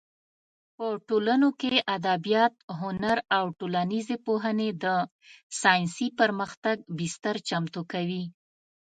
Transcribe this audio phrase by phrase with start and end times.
[0.75, 4.85] په ټولنو کې ادبیات، هنر او ټولنیزې پوهنې د
[5.61, 8.23] ساینسي پرمختګ بستر چمتو کوي.